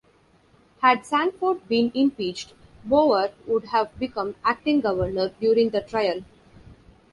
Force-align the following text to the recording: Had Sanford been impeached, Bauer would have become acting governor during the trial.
Had 0.81 1.05
Sanford 1.05 1.67
been 1.67 1.91
impeached, 1.93 2.55
Bauer 2.83 3.29
would 3.45 3.65
have 3.65 3.95
become 3.99 4.33
acting 4.43 4.81
governor 4.81 5.29
during 5.39 5.69
the 5.69 5.81
trial. 5.81 6.21